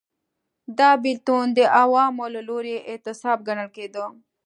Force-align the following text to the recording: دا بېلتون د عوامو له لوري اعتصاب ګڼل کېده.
دا 0.77 0.89
بېلتون 1.03 1.45
د 1.57 1.59
عوامو 1.79 2.25
له 2.35 2.41
لوري 2.49 2.75
اعتصاب 2.91 3.37
ګڼل 3.47 3.69
کېده. 3.77 4.05